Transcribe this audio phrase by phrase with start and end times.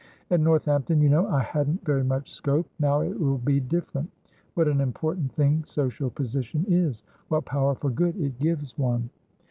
[0.31, 4.09] "At Northampton, you know, I hadn't very much scope; now it will be different.
[4.55, 7.03] What an important thing social position is!
[7.27, 9.11] What power for good it gives one!"